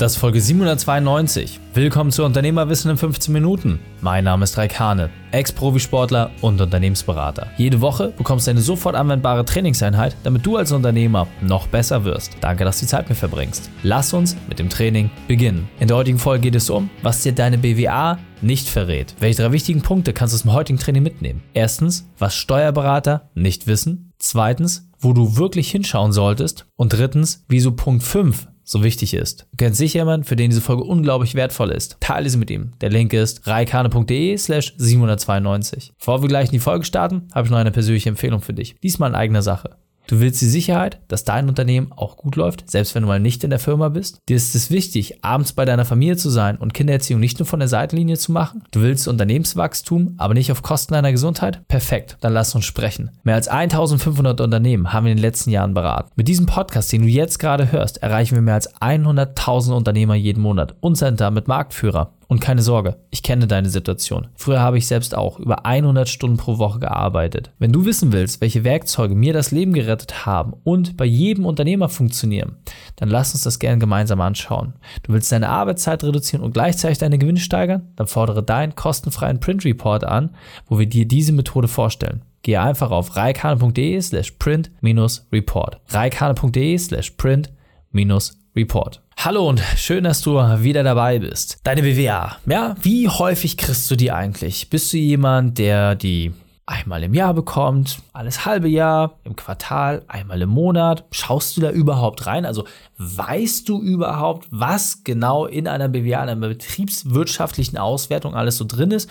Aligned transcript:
Das 0.00 0.12
ist 0.12 0.18
Folge 0.18 0.40
792. 0.40 1.60
Willkommen 1.74 2.10
zu 2.10 2.24
Unternehmerwissen 2.24 2.90
in 2.90 2.96
15 2.96 3.34
Minuten. 3.34 3.78
Mein 4.00 4.24
Name 4.24 4.44
ist 4.44 4.56
Raikane, 4.56 5.10
Ex-Profisportler 5.30 6.30
und 6.40 6.58
Unternehmensberater. 6.58 7.48
Jede 7.58 7.82
Woche 7.82 8.14
bekommst 8.16 8.46
du 8.46 8.52
eine 8.52 8.62
sofort 8.62 8.96
anwendbare 8.96 9.44
Trainingseinheit, 9.44 10.16
damit 10.22 10.46
du 10.46 10.56
als 10.56 10.72
Unternehmer 10.72 11.26
noch 11.42 11.66
besser 11.66 12.02
wirst. 12.06 12.34
Danke, 12.40 12.64
dass 12.64 12.78
du 12.78 12.86
die 12.86 12.90
Zeit 12.90 13.10
mit 13.10 13.18
verbringst. 13.18 13.68
Lass 13.82 14.14
uns 14.14 14.38
mit 14.48 14.58
dem 14.58 14.70
Training 14.70 15.10
beginnen. 15.28 15.68
In 15.80 15.88
der 15.88 15.98
heutigen 15.98 16.18
Folge 16.18 16.44
geht 16.44 16.54
es 16.54 16.70
um, 16.70 16.88
was 17.02 17.22
dir 17.22 17.32
deine 17.32 17.58
BWA 17.58 18.18
nicht 18.40 18.70
verrät. 18.70 19.14
Welche 19.20 19.42
drei 19.42 19.52
wichtigen 19.52 19.82
Punkte 19.82 20.14
kannst 20.14 20.32
du 20.32 20.36
aus 20.36 20.42
dem 20.44 20.54
heutigen 20.54 20.78
Training 20.78 21.02
mitnehmen? 21.02 21.42
Erstens, 21.52 22.08
was 22.16 22.34
Steuerberater 22.34 23.28
nicht 23.34 23.66
wissen. 23.66 24.14
Zweitens, 24.18 24.88
wo 24.98 25.12
du 25.12 25.36
wirklich 25.36 25.70
hinschauen 25.70 26.12
solltest. 26.12 26.66
Und 26.76 26.94
drittens, 26.94 27.44
wieso 27.48 27.72
Punkt 27.72 28.02
5 28.02 28.49
so 28.70 28.84
wichtig 28.84 29.14
ist. 29.14 29.48
Du 29.50 29.56
kennst 29.56 29.78
sicher 29.78 29.98
jemanden, 29.98 30.24
für 30.24 30.36
den 30.36 30.50
diese 30.50 30.60
Folge 30.60 30.84
unglaublich 30.84 31.34
wertvoll 31.34 31.70
ist. 31.70 31.96
Teile 31.98 32.30
sie 32.30 32.38
mit 32.38 32.50
ihm. 32.50 32.70
Der 32.80 32.88
Link 32.88 33.12
ist 33.12 33.44
reikane.de 33.48 34.36
slash 34.36 34.74
792. 34.76 35.92
Bevor 35.98 36.22
wir 36.22 36.28
gleich 36.28 36.46
in 36.46 36.52
die 36.52 36.60
Folge 36.60 36.84
starten, 36.84 37.26
habe 37.34 37.46
ich 37.46 37.50
noch 37.50 37.58
eine 37.58 37.72
persönliche 37.72 38.10
Empfehlung 38.10 38.40
für 38.40 38.54
dich. 38.54 38.76
Diesmal 38.80 39.10
in 39.10 39.16
eigener 39.16 39.42
Sache. 39.42 39.70
Du 40.10 40.18
willst 40.18 40.40
die 40.40 40.46
Sicherheit, 40.46 40.98
dass 41.06 41.22
dein 41.22 41.48
Unternehmen 41.48 41.92
auch 41.92 42.16
gut 42.16 42.34
läuft, 42.34 42.68
selbst 42.68 42.96
wenn 42.96 43.02
du 43.02 43.08
mal 43.08 43.20
nicht 43.20 43.44
in 43.44 43.50
der 43.50 43.60
Firma 43.60 43.90
bist. 43.90 44.18
Dir 44.28 44.34
ist 44.34 44.56
es 44.56 44.68
wichtig, 44.68 45.24
abends 45.24 45.52
bei 45.52 45.64
deiner 45.64 45.84
Familie 45.84 46.16
zu 46.16 46.30
sein 46.30 46.56
und 46.56 46.74
Kindererziehung 46.74 47.20
nicht 47.20 47.38
nur 47.38 47.46
von 47.46 47.60
der 47.60 47.68
Seitenlinie 47.68 48.18
zu 48.18 48.32
machen. 48.32 48.64
Du 48.72 48.82
willst 48.82 49.06
Unternehmenswachstum, 49.06 50.14
aber 50.18 50.34
nicht 50.34 50.50
auf 50.50 50.62
Kosten 50.62 50.94
deiner 50.94 51.12
Gesundheit? 51.12 51.62
Perfekt, 51.68 52.16
dann 52.22 52.32
lass 52.32 52.56
uns 52.56 52.64
sprechen. 52.64 53.12
Mehr 53.22 53.36
als 53.36 53.46
1500 53.46 54.40
Unternehmen 54.40 54.92
haben 54.92 55.04
wir 55.04 55.12
in 55.12 55.18
den 55.18 55.22
letzten 55.22 55.50
Jahren 55.50 55.74
beraten. 55.74 56.10
Mit 56.16 56.26
diesem 56.26 56.46
Podcast, 56.46 56.90
den 56.90 57.02
du 57.02 57.08
jetzt 57.08 57.38
gerade 57.38 57.70
hörst, 57.70 58.02
erreichen 58.02 58.34
wir 58.34 58.42
mehr 58.42 58.54
als 58.54 58.74
100.000 58.80 59.76
Unternehmer 59.76 60.16
jeden 60.16 60.42
Monat 60.42 60.74
und 60.80 60.96
sind 60.96 61.20
damit 61.20 61.46
Marktführer. 61.46 62.14
Und 62.30 62.40
keine 62.40 62.62
Sorge, 62.62 62.96
ich 63.10 63.24
kenne 63.24 63.48
deine 63.48 63.70
Situation. 63.70 64.28
Früher 64.36 64.60
habe 64.60 64.78
ich 64.78 64.86
selbst 64.86 65.16
auch 65.16 65.40
über 65.40 65.66
100 65.66 66.08
Stunden 66.08 66.36
pro 66.36 66.58
Woche 66.58 66.78
gearbeitet. 66.78 67.50
Wenn 67.58 67.72
du 67.72 67.86
wissen 67.86 68.12
willst, 68.12 68.40
welche 68.40 68.62
Werkzeuge 68.62 69.16
mir 69.16 69.32
das 69.32 69.50
Leben 69.50 69.72
gerettet 69.72 70.26
haben 70.26 70.52
und 70.62 70.96
bei 70.96 71.06
jedem 71.06 71.44
Unternehmer 71.44 71.88
funktionieren, 71.88 72.58
dann 72.94 73.08
lass 73.08 73.34
uns 73.34 73.42
das 73.42 73.58
gerne 73.58 73.80
gemeinsam 73.80 74.20
anschauen. 74.20 74.74
Du 75.02 75.12
willst 75.12 75.32
deine 75.32 75.48
Arbeitszeit 75.48 76.04
reduzieren 76.04 76.44
und 76.44 76.52
gleichzeitig 76.52 76.98
deine 76.98 77.18
Gewinne 77.18 77.40
steigern? 77.40 77.88
Dann 77.96 78.06
fordere 78.06 78.44
deinen 78.44 78.76
kostenfreien 78.76 79.40
Print 79.40 79.64
Report 79.64 80.04
an, 80.04 80.36
wo 80.68 80.78
wir 80.78 80.86
dir 80.86 81.08
diese 81.08 81.32
Methode 81.32 81.66
vorstellen. 81.66 82.22
Gehe 82.42 82.60
einfach 82.60 82.92
auf 82.92 83.16
reikane.de 83.16 84.00
slash 84.00 84.30
print-report. 84.38 85.80
reikane.de 85.88 86.78
slash 86.78 87.10
print-report. 87.10 89.02
Hallo 89.22 89.46
und 89.46 89.60
schön, 89.76 90.04
dass 90.04 90.22
du 90.22 90.36
wieder 90.36 90.82
dabei 90.82 91.18
bist. 91.18 91.58
Deine 91.62 91.82
BWA. 91.82 92.38
Ja, 92.46 92.74
wie 92.80 93.06
häufig 93.06 93.58
kriegst 93.58 93.90
du 93.90 93.94
die 93.94 94.10
eigentlich? 94.10 94.70
Bist 94.70 94.94
du 94.94 94.96
jemand, 94.96 95.58
der 95.58 95.94
die 95.94 96.32
einmal 96.64 97.02
im 97.02 97.12
Jahr 97.12 97.34
bekommt, 97.34 97.98
alles 98.14 98.46
halbe 98.46 98.68
Jahr, 98.68 99.18
im 99.24 99.36
Quartal, 99.36 100.04
einmal 100.08 100.40
im 100.40 100.48
Monat? 100.48 101.04
Schaust 101.10 101.54
du 101.54 101.60
da 101.60 101.70
überhaupt 101.70 102.24
rein? 102.24 102.46
Also 102.46 102.64
weißt 102.96 103.68
du 103.68 103.82
überhaupt, 103.82 104.46
was 104.50 105.04
genau 105.04 105.44
in 105.44 105.68
einer 105.68 105.90
BWA, 105.90 106.22
einer 106.22 106.36
betriebswirtschaftlichen 106.36 107.76
Auswertung 107.76 108.34
alles 108.34 108.56
so 108.56 108.64
drin 108.64 108.90
ist? 108.90 109.10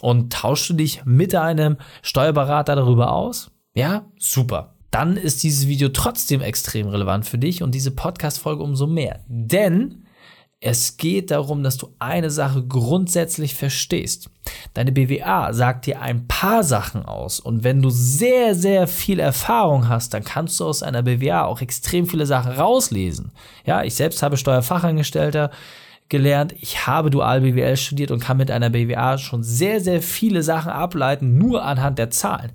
Und 0.00 0.32
tauschst 0.32 0.70
du 0.70 0.72
dich 0.72 1.04
mit 1.04 1.34
einem 1.34 1.76
Steuerberater 2.00 2.76
darüber 2.76 3.12
aus? 3.12 3.50
Ja, 3.74 4.06
super 4.18 4.72
dann 5.00 5.16
ist 5.16 5.42
dieses 5.44 5.66
Video 5.66 5.88
trotzdem 5.88 6.42
extrem 6.42 6.86
relevant 6.86 7.24
für 7.24 7.38
dich 7.38 7.62
und 7.62 7.74
diese 7.74 7.90
Podcast-Folge 7.90 8.62
umso 8.62 8.86
mehr. 8.86 9.20
Denn 9.28 10.04
es 10.60 10.98
geht 10.98 11.30
darum, 11.30 11.62
dass 11.62 11.78
du 11.78 11.94
eine 11.98 12.30
Sache 12.30 12.62
grundsätzlich 12.66 13.54
verstehst. 13.54 14.28
Deine 14.74 14.92
BWA 14.92 15.54
sagt 15.54 15.86
dir 15.86 16.02
ein 16.02 16.28
paar 16.28 16.64
Sachen 16.64 17.06
aus 17.06 17.40
und 17.40 17.64
wenn 17.64 17.80
du 17.80 17.88
sehr, 17.88 18.54
sehr 18.54 18.86
viel 18.86 19.20
Erfahrung 19.20 19.88
hast, 19.88 20.12
dann 20.12 20.22
kannst 20.22 20.60
du 20.60 20.66
aus 20.66 20.82
einer 20.82 21.02
BWA 21.02 21.46
auch 21.46 21.62
extrem 21.62 22.06
viele 22.06 22.26
Sachen 22.26 22.52
rauslesen. 22.52 23.32
Ja, 23.64 23.82
ich 23.82 23.94
selbst 23.94 24.22
habe 24.22 24.36
Steuerfachangestellter 24.36 25.50
gelernt. 26.10 26.52
Ich 26.60 26.86
habe 26.86 27.08
Dual 27.08 27.40
BWL 27.40 27.78
studiert 27.78 28.10
und 28.10 28.20
kann 28.20 28.36
mit 28.36 28.50
einer 28.50 28.68
BWA 28.68 29.16
schon 29.16 29.42
sehr, 29.42 29.80
sehr 29.80 30.02
viele 30.02 30.42
Sachen 30.42 30.70
ableiten, 30.70 31.38
nur 31.38 31.64
anhand 31.64 31.98
der 31.98 32.10
Zahlen. 32.10 32.52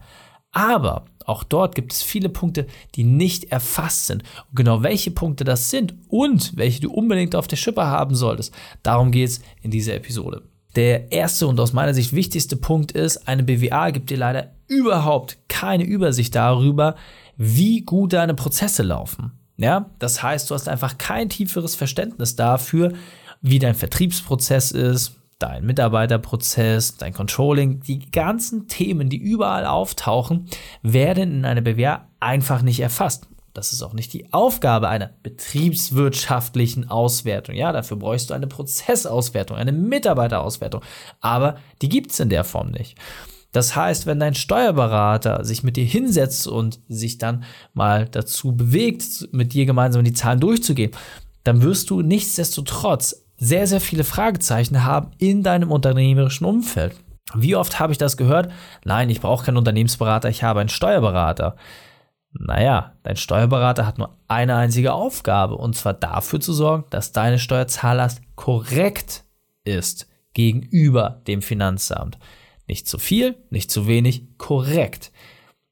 Aber 0.52 1.06
auch 1.26 1.44
dort 1.44 1.76
gibt 1.76 1.92
es 1.92 2.04
viele 2.04 2.30
Punkte, 2.30 2.68
die 2.96 3.04
nicht 3.04 3.52
erfasst 3.52 4.08
sind. 4.08 4.24
Und 4.50 4.56
genau 4.56 4.84
welche 4.84 5.12
Punkte 5.12 5.44
das 5.44 5.70
sind 5.70 5.96
und 6.08 6.56
welche 6.56 6.82
du 6.82 6.92
unbedingt 6.92 7.36
auf 7.36 7.48
der 7.48 7.58
Schippe 7.58 7.86
haben 7.86 8.16
solltest, 8.16 8.54
darum 8.84 9.12
geht 9.12 9.30
es 9.30 9.42
in 9.62 9.72
dieser 9.72 9.96
Episode. 9.96 10.44
Der 10.76 11.12
erste 11.12 11.48
und 11.48 11.60
aus 11.60 11.74
meiner 11.74 11.94
Sicht 11.94 12.14
wichtigste 12.14 12.58
Punkt 12.58 12.92
ist, 12.92 13.28
eine 13.28 13.44
BWA 13.44 13.92
gibt 13.92 14.10
dir 14.10 14.18
leider 14.18 14.52
überhaupt 14.68 15.38
keine 15.48 15.84
Übersicht 15.86 16.36
darüber, 16.36 16.96
wie 17.38 17.82
gut 17.82 18.14
deine 18.14 18.34
Prozesse 18.34 18.84
laufen. 18.84 19.32
Ja, 19.58 19.90
das 20.00 20.22
heißt, 20.22 20.50
du 20.50 20.54
hast 20.54 20.68
einfach 20.68 20.98
kein 20.98 21.30
tieferes 21.30 21.76
Verständnis 21.76 22.36
dafür, 22.36 22.92
wie 23.42 23.60
dein 23.60 23.76
Vertriebsprozess 23.76 24.72
ist, 24.72 25.16
dein 25.40 25.66
Mitarbeiterprozess, 25.66 26.98
dein 26.98 27.14
Controlling, 27.14 27.82
die 27.82 28.12
ganzen 28.12 28.68
Themen, 28.68 29.10
die 29.10 29.18
überall 29.18 29.66
auftauchen, 29.66 30.48
werden 30.82 31.32
in 31.32 31.46
einer 31.46 31.62
BWA 31.62 32.08
einfach 32.20 32.62
nicht 32.62 32.80
erfasst. 32.80 33.28
Das 33.54 33.72
ist 33.72 33.84
auch 33.84 33.94
nicht 33.94 34.12
die 34.12 34.34
Aufgabe 34.34 34.90
einer 34.90 35.12
betriebswirtschaftlichen 35.24 36.90
Auswertung. 36.90 37.56
Ja, 37.56 37.72
dafür 37.72 37.98
bräuchst 37.98 38.30
du 38.30 38.34
eine 38.34 38.48
Prozessauswertung, 38.48 39.56
eine 39.56 39.72
Mitarbeiterauswertung. 39.72 40.82
Aber 41.22 41.58
die 41.82 41.88
gibt 41.88 42.12
es 42.12 42.20
in 42.20 42.30
der 42.30 42.44
Form 42.44 42.72
nicht. 42.72 42.98
Das 43.54 43.74
heißt, 43.74 44.06
wenn 44.06 44.20
dein 44.20 44.36
Steuerberater 44.36 45.46
sich 45.46 45.64
mit 45.64 45.78
dir 45.78 45.86
hinsetzt 45.86 46.46
und 46.46 46.82
sich 46.90 47.18
dann 47.18 47.46
mal 47.74 48.06
dazu 48.10 48.52
bewegt, 48.52 49.30
mit 49.32 49.54
dir 49.54 49.66
gemeinsam 49.66 50.04
die 50.04 50.12
Zahlen 50.12 50.42
durchzugehen, 50.42 50.92
dann 51.46 51.62
wirst 51.62 51.90
du 51.90 52.02
nichtsdestotrotz 52.02 53.25
sehr, 53.38 53.68
sehr 53.68 53.82
viele 53.82 54.04
Fragezeichen 54.04 54.84
haben 54.84 55.12
in 55.18 55.44
deinem 55.44 55.72
unternehmerischen 55.72 56.46
Umfeld. 56.46 56.96
Wie 57.34 57.56
oft 57.56 57.80
habe 57.80 57.92
ich 57.92 57.98
das 57.98 58.18
gehört? 58.18 58.52
Nein, 58.84 59.10
ich 59.10 59.22
brauche 59.22 59.46
keinen 59.46 59.58
Unternehmensberater, 59.58 60.30
ich 60.30 60.44
habe 60.44 60.60
einen 60.60 60.70
Steuerberater. 60.70 61.56
Naja, 62.32 62.94
dein 63.04 63.16
Steuerberater 63.16 63.86
hat 63.86 63.98
nur 63.98 64.18
eine 64.28 64.56
einzige 64.56 64.94
Aufgabe, 64.94 65.56
und 65.56 65.76
zwar 65.76 65.94
dafür 65.94 66.40
zu 66.40 66.54
sorgen, 66.54 66.86
dass 66.90 67.14
deine 67.14 67.40
Steuerzahllast 67.40 68.22
korrekt 68.36 69.24
ist 69.64 70.08
gegenüber 70.34 71.22
dem 71.28 71.42
Finanzamt. 71.42 72.20
Nicht 72.68 72.88
zu 72.88 72.98
viel, 72.98 73.36
nicht 73.50 73.72
zu 73.72 73.88
wenig, 73.88 74.38
korrekt. 74.38 75.12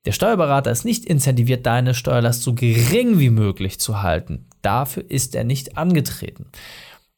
Der 0.06 0.12
Steuerberater 0.12 0.72
ist 0.72 0.86
nicht 0.86 1.06
incentiviert, 1.06 1.66
deine 1.66 1.94
Steuerlast 1.94 2.44
so 2.44 2.54
gering 2.54 3.20
wie 3.20 3.30
möglich 3.30 3.80
zu 3.80 4.02
halten. 4.02 4.48
Dafür 4.62 5.10
ist 5.10 5.36
er 5.36 5.44
nicht 5.44 5.78
angetreten. 5.78 6.48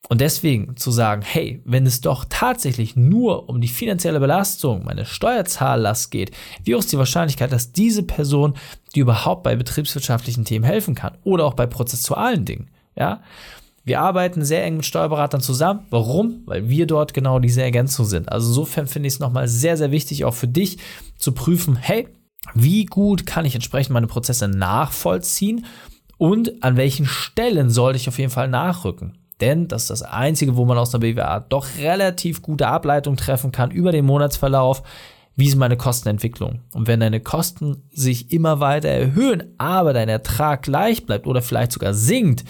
Und 0.08 0.22
deswegen 0.22 0.78
zu 0.78 0.92
sagen, 0.92 1.24
hey, 1.24 1.62
wenn 1.66 1.86
es 1.86 2.02
doch 2.02 2.26
tatsächlich 2.30 2.96
nur 2.96 3.50
um 3.50 3.60
die 3.60 3.68
finanzielle 3.68 4.20
Belastung, 4.20 4.86
meine 4.86 5.06
Steuerzahllast 5.06 6.12
geht, 6.12 6.32
wie 6.64 6.76
hoch 6.76 6.80
ist 6.80 6.92
die 6.92 6.98
Wahrscheinlichkeit, 6.98 7.52
dass 7.52 7.72
diese 7.72 8.04
Person 8.04 8.54
die 8.94 9.00
überhaupt 9.00 9.44
bei 9.44 9.56
betriebswirtschaftlichen 9.56 10.46
Themen 10.46 10.64
helfen 10.64 10.96
kann 10.96 11.18
oder 11.24 11.46
auch 11.46 11.56
bei 11.56 11.66
prozessualen 11.66 12.46
Dingen, 12.46 12.70
ja? 12.96 13.22
Wir 13.88 14.02
arbeiten 14.02 14.44
sehr 14.44 14.64
eng 14.64 14.78
mit 14.78 14.86
Steuerberatern 14.88 15.42
zusammen. 15.42 15.86
Warum? 15.92 16.42
Weil 16.48 16.70
wir 16.70 16.88
dort 16.88 17.14
genau 17.14 17.38
diese 17.38 17.62
Ergänzung 17.62 18.08
sind. 18.08 18.32
Also 18.32 18.48
insofern 18.48 18.88
finde 18.88 19.06
ich 19.06 19.14
es 19.14 19.20
nochmal 19.20 19.48
sehr, 19.48 19.78
sehr 19.78 19.92
wichtig, 19.92 20.26
auch 20.26 20.34
für 20.34 20.48
dich 20.48 20.80
zu 21.20 21.34
prüfen, 21.34 21.76
hey, 21.76 22.08
wie 22.56 22.86
gut 22.86 23.28
kann 23.28 23.46
ich 23.46 23.54
entsprechend 23.54 23.94
meine 23.94 24.08
Prozesse 24.08 24.48
nachvollziehen 24.48 25.66
und 26.18 26.64
an 26.64 26.78
welchen 26.78 27.06
Stellen 27.06 27.70
sollte 27.70 27.98
ich 27.98 28.08
auf 28.08 28.18
jeden 28.18 28.32
Fall 28.32 28.48
nachrücken. 28.48 29.20
Denn 29.42 29.68
das 29.68 29.84
ist 29.84 29.90
das 29.90 30.02
Einzige, 30.02 30.56
wo 30.56 30.66
man 30.66 30.78
aus 30.78 30.92
der 30.92 31.00
BWA 31.00 31.42
doch 31.42 31.68
relativ 31.78 32.42
gute 32.42 32.68
Ableitung 32.68 33.18
treffen 33.18 33.52
kann 33.52 33.72
über 33.72 33.92
den 33.92 34.06
Monatsverlauf. 34.06 34.84
Wie 35.36 35.48
ist 35.48 35.58
meine 35.58 35.76
Kostenentwicklung? 35.76 36.62
Und 36.74 36.88
wenn 36.88 37.02
deine 37.02 37.20
Kosten 37.20 37.84
sich 37.92 38.32
immer 38.32 38.62
weiter 38.62 38.88
erhöhen, 38.88 39.54
aber 39.58 39.92
dein 39.92 40.08
Ertrag 40.08 40.62
gleich 40.64 41.06
bleibt 41.06 41.28
oder 41.28 41.42
vielleicht 41.42 41.74
sogar 41.74 41.94
sinkt, 41.94 42.46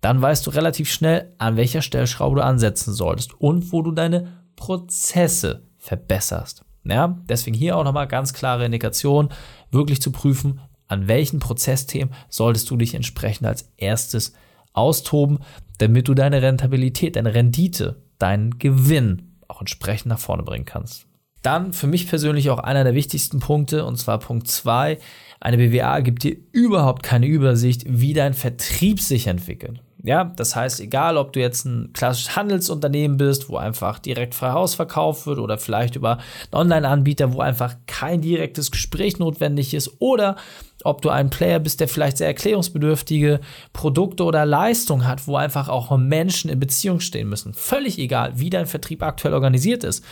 dann 0.00 0.20
weißt 0.20 0.46
du 0.46 0.50
relativ 0.50 0.90
schnell, 0.90 1.32
an 1.38 1.56
welcher 1.56 1.82
Stellschraube 1.82 2.36
du 2.36 2.44
ansetzen 2.44 2.92
solltest 2.92 3.34
und 3.40 3.72
wo 3.72 3.82
du 3.82 3.92
deine 3.92 4.42
Prozesse 4.56 5.62
verbesserst. 5.78 6.64
Ja, 6.84 7.18
deswegen 7.28 7.56
hier 7.56 7.76
auch 7.76 7.84
nochmal 7.84 8.08
ganz 8.08 8.32
klare 8.32 8.64
Indikation, 8.64 9.30
wirklich 9.70 10.00
zu 10.00 10.12
prüfen, 10.12 10.60
an 10.88 11.08
welchen 11.08 11.40
Prozessthemen 11.40 12.14
solltest 12.28 12.70
du 12.70 12.76
dich 12.76 12.94
entsprechend 12.94 13.46
als 13.46 13.72
erstes 13.76 14.32
austoben, 14.76 15.38
damit 15.78 16.08
du 16.08 16.14
deine 16.14 16.42
Rentabilität, 16.42 17.16
deine 17.16 17.34
Rendite, 17.34 18.02
deinen 18.18 18.58
Gewinn 18.58 19.36
auch 19.48 19.60
entsprechend 19.60 20.06
nach 20.06 20.18
vorne 20.18 20.42
bringen 20.42 20.64
kannst. 20.64 21.06
Dann 21.42 21.72
für 21.72 21.86
mich 21.86 22.08
persönlich 22.08 22.50
auch 22.50 22.58
einer 22.58 22.82
der 22.82 22.94
wichtigsten 22.94 23.38
Punkte, 23.38 23.84
und 23.84 23.96
zwar 23.96 24.18
Punkt 24.18 24.48
2. 24.48 24.98
Eine 25.40 25.58
BWA 25.58 26.00
gibt 26.00 26.24
dir 26.24 26.36
überhaupt 26.50 27.02
keine 27.02 27.26
Übersicht, 27.26 27.84
wie 27.86 28.14
dein 28.14 28.34
Vertrieb 28.34 29.00
sich 29.00 29.28
entwickelt. 29.28 29.80
Ja, 30.06 30.22
das 30.22 30.54
heißt, 30.54 30.78
egal 30.78 31.16
ob 31.16 31.32
du 31.32 31.40
jetzt 31.40 31.64
ein 31.64 31.92
klassisches 31.92 32.36
Handelsunternehmen 32.36 33.16
bist, 33.16 33.48
wo 33.48 33.56
einfach 33.56 33.98
direkt 33.98 34.36
frei 34.36 34.52
Haus 34.52 34.76
verkauft 34.76 35.26
wird 35.26 35.40
oder 35.40 35.58
vielleicht 35.58 35.96
über 35.96 36.18
einen 36.52 36.60
Online-Anbieter, 36.60 37.32
wo 37.32 37.40
einfach 37.40 37.74
kein 37.88 38.20
direktes 38.20 38.70
Gespräch 38.70 39.18
notwendig 39.18 39.74
ist 39.74 39.96
oder 39.98 40.36
ob 40.84 41.02
du 41.02 41.10
ein 41.10 41.28
Player 41.28 41.58
bist, 41.58 41.80
der 41.80 41.88
vielleicht 41.88 42.18
sehr 42.18 42.28
erklärungsbedürftige 42.28 43.40
Produkte 43.72 44.22
oder 44.22 44.46
Leistungen 44.46 45.08
hat, 45.08 45.26
wo 45.26 45.34
einfach 45.34 45.68
auch 45.68 45.96
Menschen 45.98 46.50
in 46.50 46.60
Beziehung 46.60 47.00
stehen 47.00 47.28
müssen. 47.28 47.52
Völlig 47.52 47.98
egal, 47.98 48.38
wie 48.38 48.48
dein 48.48 48.66
Vertrieb 48.66 49.02
aktuell 49.02 49.34
organisiert 49.34 49.82
ist. 49.82 50.04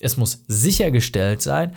Es 0.00 0.16
muss 0.16 0.44
sichergestellt 0.48 1.42
sein, 1.42 1.76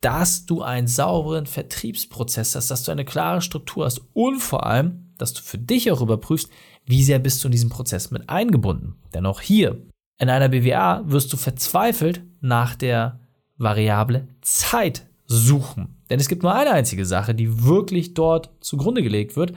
dass 0.00 0.46
du 0.46 0.62
einen 0.62 0.86
sauberen 0.86 1.46
Vertriebsprozess 1.46 2.54
hast, 2.54 2.70
dass 2.70 2.84
du 2.84 2.92
eine 2.92 3.04
klare 3.04 3.42
Struktur 3.42 3.86
hast 3.86 4.02
und 4.14 4.38
vor 4.38 4.64
allem, 4.64 5.05
dass 5.18 5.32
du 5.32 5.42
für 5.42 5.58
dich 5.58 5.90
auch 5.90 6.00
überprüfst, 6.00 6.50
wie 6.84 7.02
sehr 7.02 7.18
bist 7.18 7.42
du 7.42 7.48
in 7.48 7.52
diesen 7.52 7.70
Prozess 7.70 8.10
mit 8.10 8.28
eingebunden. 8.28 8.96
Denn 9.14 9.26
auch 9.26 9.40
hier 9.40 9.80
in 10.18 10.30
einer 10.30 10.48
BWA 10.48 11.02
wirst 11.06 11.32
du 11.32 11.36
verzweifelt 11.36 12.22
nach 12.40 12.74
der 12.74 13.20
Variable 13.58 14.28
Zeit 14.40 15.06
suchen. 15.26 15.96
Denn 16.08 16.20
es 16.20 16.28
gibt 16.28 16.42
nur 16.42 16.54
eine 16.54 16.70
einzige 16.70 17.04
Sache, 17.04 17.34
die 17.34 17.64
wirklich 17.64 18.14
dort 18.14 18.50
zugrunde 18.60 19.02
gelegt 19.02 19.36
wird. 19.36 19.52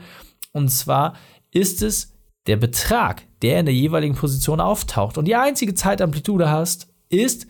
Und 0.52 0.70
zwar 0.70 1.14
ist 1.50 1.82
es 1.82 2.14
der 2.46 2.56
Betrag, 2.56 3.22
der 3.42 3.60
in 3.60 3.66
der 3.66 3.74
jeweiligen 3.74 4.14
Position 4.14 4.60
auftaucht. 4.60 5.18
Und 5.18 5.26
die 5.26 5.36
einzige 5.36 5.74
Zeitamplitude 5.74 6.50
hast, 6.50 6.88
ist 7.08 7.46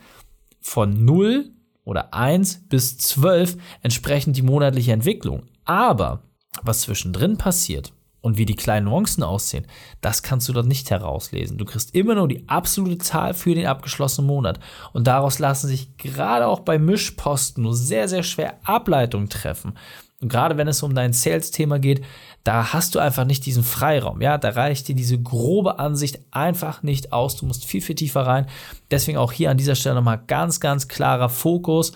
von 0.60 1.04
0 1.04 1.50
oder 1.84 2.12
1 2.12 2.68
bis 2.68 2.98
12 2.98 3.56
entsprechend 3.82 4.36
die 4.36 4.42
monatliche 4.42 4.92
Entwicklung. 4.92 5.44
Aber 5.64 6.22
was 6.62 6.82
zwischendrin 6.82 7.38
passiert 7.38 7.92
und 8.20 8.36
wie 8.36 8.46
die 8.46 8.54
kleinen 8.54 8.86
Nuancen 8.86 9.22
aussehen, 9.22 9.66
das 10.00 10.22
kannst 10.22 10.48
du 10.48 10.52
dort 10.52 10.66
nicht 10.66 10.90
herauslesen. 10.90 11.58
Du 11.58 11.64
kriegst 11.64 11.94
immer 11.94 12.14
nur 12.14 12.28
die 12.28 12.48
absolute 12.48 12.98
Zahl 12.98 13.34
für 13.34 13.54
den 13.54 13.66
abgeschlossenen 13.66 14.26
Monat. 14.26 14.60
Und 14.92 15.06
daraus 15.06 15.38
lassen 15.38 15.68
sich 15.68 15.96
gerade 15.96 16.46
auch 16.46 16.60
bei 16.60 16.78
Mischposten 16.78 17.62
nur 17.62 17.74
sehr, 17.74 18.08
sehr 18.08 18.22
schwer 18.22 18.58
Ableitungen 18.64 19.28
treffen. 19.28 19.74
Und 20.20 20.28
gerade 20.28 20.58
wenn 20.58 20.68
es 20.68 20.82
um 20.82 20.94
dein 20.94 21.14
Sales-Thema 21.14 21.78
geht, 21.78 22.04
da 22.44 22.72
hast 22.74 22.94
du 22.94 22.98
einfach 22.98 23.24
nicht 23.24 23.46
diesen 23.46 23.64
Freiraum. 23.64 24.20
Ja, 24.20 24.36
da 24.36 24.50
reicht 24.50 24.88
dir 24.88 24.94
diese 24.94 25.20
grobe 25.20 25.78
Ansicht 25.78 26.20
einfach 26.30 26.82
nicht 26.82 27.12
aus. 27.12 27.36
Du 27.36 27.46
musst 27.46 27.64
viel, 27.64 27.80
viel 27.80 27.94
tiefer 27.94 28.26
rein. 28.26 28.46
Deswegen 28.90 29.16
auch 29.16 29.32
hier 29.32 29.50
an 29.50 29.56
dieser 29.56 29.74
Stelle 29.74 29.94
nochmal 29.94 30.22
ganz, 30.26 30.60
ganz 30.60 30.88
klarer 30.88 31.30
Fokus. 31.30 31.92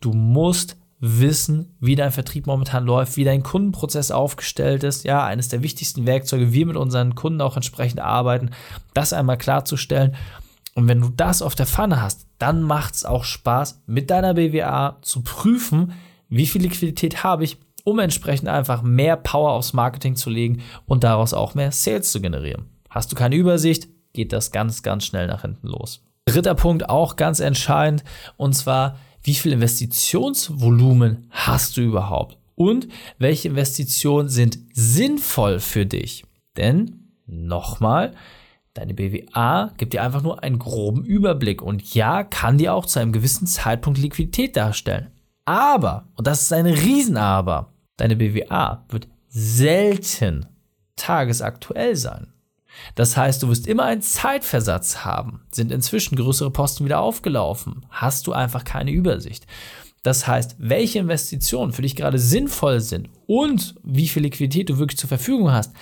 Du 0.00 0.12
musst 0.12 0.76
wissen, 1.00 1.76
wie 1.80 1.96
dein 1.96 2.12
Vertrieb 2.12 2.46
momentan 2.46 2.84
läuft, 2.84 3.16
wie 3.16 3.24
dein 3.24 3.42
Kundenprozess 3.42 4.10
aufgestellt 4.10 4.84
ist. 4.84 5.04
Ja, 5.04 5.24
eines 5.24 5.48
der 5.48 5.62
wichtigsten 5.62 6.06
Werkzeuge, 6.06 6.52
wir 6.52 6.66
mit 6.66 6.76
unseren 6.76 7.14
Kunden 7.14 7.40
auch 7.40 7.56
entsprechend 7.56 8.00
arbeiten, 8.00 8.50
das 8.94 9.12
einmal 9.12 9.38
klarzustellen. 9.38 10.14
Und 10.74 10.88
wenn 10.88 11.00
du 11.00 11.08
das 11.08 11.42
auf 11.42 11.54
der 11.54 11.66
Pfanne 11.66 12.00
hast, 12.00 12.26
dann 12.38 12.62
macht 12.62 12.94
es 12.94 13.04
auch 13.04 13.24
Spaß, 13.24 13.82
mit 13.86 14.10
deiner 14.10 14.34
BWA 14.34 14.98
zu 15.02 15.22
prüfen, 15.22 15.92
wie 16.28 16.46
viel 16.46 16.62
Liquidität 16.62 17.24
habe 17.24 17.44
ich, 17.44 17.58
um 17.84 17.98
entsprechend 17.98 18.48
einfach 18.48 18.82
mehr 18.82 19.16
Power 19.16 19.52
aufs 19.52 19.72
Marketing 19.72 20.16
zu 20.16 20.30
legen 20.30 20.62
und 20.86 21.02
daraus 21.02 21.34
auch 21.34 21.54
mehr 21.54 21.72
Sales 21.72 22.12
zu 22.12 22.20
generieren. 22.20 22.66
Hast 22.88 23.10
du 23.10 23.16
keine 23.16 23.36
Übersicht, 23.36 23.88
geht 24.12 24.32
das 24.32 24.52
ganz, 24.52 24.82
ganz 24.82 25.04
schnell 25.04 25.26
nach 25.26 25.42
hinten 25.42 25.66
los. 25.66 26.04
Dritter 26.26 26.54
Punkt, 26.54 26.88
auch 26.88 27.16
ganz 27.16 27.40
entscheidend, 27.40 28.04
und 28.36 28.54
zwar, 28.54 28.98
wie 29.22 29.34
viel 29.34 29.52
Investitionsvolumen 29.52 31.26
hast 31.30 31.76
du 31.76 31.82
überhaupt? 31.82 32.38
Und 32.54 32.88
welche 33.18 33.48
Investitionen 33.48 34.28
sind 34.28 34.58
sinnvoll 34.72 35.60
für 35.60 35.86
dich? 35.86 36.24
Denn, 36.56 37.12
nochmal, 37.26 38.14
Deine 38.74 38.94
BWA 38.94 39.72
gibt 39.76 39.92
dir 39.92 40.02
einfach 40.02 40.22
nur 40.22 40.42
einen 40.44 40.60
groben 40.60 41.04
Überblick 41.04 41.60
und 41.60 41.92
ja, 41.92 42.22
kann 42.22 42.58
dir 42.58 42.72
auch 42.72 42.86
zu 42.86 43.00
einem 43.00 43.12
gewissen 43.12 43.46
Zeitpunkt 43.46 43.98
Liquidität 43.98 44.56
darstellen. 44.56 45.10
Aber, 45.44 46.06
und 46.14 46.26
das 46.26 46.42
ist 46.42 46.52
ein 46.52 46.66
Riesenaber, 46.66 47.72
deine 47.96 48.14
BWA 48.14 48.84
wird 48.88 49.08
selten 49.28 50.46
tagesaktuell 50.94 51.96
sein. 51.96 52.29
Das 52.94 53.16
heißt, 53.16 53.42
du 53.42 53.48
wirst 53.48 53.66
immer 53.66 53.84
einen 53.84 54.02
Zeitversatz 54.02 55.04
haben. 55.04 55.42
Sind 55.52 55.72
inzwischen 55.72 56.16
größere 56.16 56.50
Posten 56.50 56.84
wieder 56.84 57.00
aufgelaufen? 57.00 57.86
Hast 57.90 58.26
du 58.26 58.32
einfach 58.32 58.64
keine 58.64 58.90
Übersicht. 58.90 59.46
Das 60.02 60.26
heißt, 60.26 60.56
welche 60.58 60.98
Investitionen 60.98 61.72
für 61.72 61.82
dich 61.82 61.94
gerade 61.94 62.18
sinnvoll 62.18 62.80
sind 62.80 63.10
und 63.26 63.74
wie 63.82 64.08
viel 64.08 64.22
Liquidität 64.22 64.70
du 64.70 64.78
wirklich 64.78 64.98
zur 64.98 65.08
Verfügung 65.08 65.52
hast, 65.52 65.72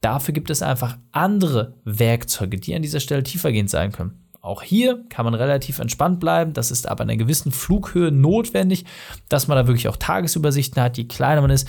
dafür 0.00 0.32
gibt 0.32 0.50
es 0.50 0.62
einfach 0.62 0.98
andere 1.10 1.74
Werkzeuge, 1.84 2.58
die 2.58 2.74
an 2.74 2.82
dieser 2.82 3.00
Stelle 3.00 3.24
tiefergehend 3.24 3.70
sein 3.70 3.90
können. 3.90 4.20
Auch 4.40 4.62
hier 4.62 5.02
kann 5.08 5.24
man 5.24 5.34
relativ 5.34 5.78
entspannt 5.78 6.20
bleiben. 6.20 6.52
Das 6.52 6.70
ist 6.70 6.86
aber 6.86 7.02
in 7.02 7.10
einer 7.10 7.16
gewissen 7.16 7.50
Flughöhe 7.50 8.12
notwendig, 8.12 8.84
dass 9.30 9.48
man 9.48 9.56
da 9.56 9.66
wirklich 9.66 9.88
auch 9.88 9.96
Tagesübersichten 9.96 10.82
hat. 10.82 10.98
Je 10.98 11.04
kleiner 11.04 11.40
man 11.40 11.50
ist, 11.50 11.66